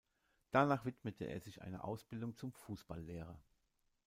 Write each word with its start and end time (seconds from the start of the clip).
Danach 0.49 0.83
widmete 0.85 1.25
er 1.25 1.39
sich 1.41 1.61
einer 1.61 1.85
Ausbildung 1.85 2.35
zum 2.35 2.51
Fußballlehrer. 2.53 3.39